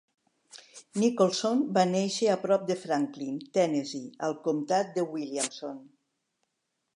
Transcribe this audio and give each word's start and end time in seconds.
Nicholson 1.01 1.59
va 1.75 1.83
néixer 1.89 2.37
prop 2.45 2.65
de 2.69 2.77
Franklin, 2.85 3.37
Tennessee, 3.59 4.09
al 4.29 4.35
comtat 4.49 4.91
de 4.97 5.05
Williamson. 5.13 5.79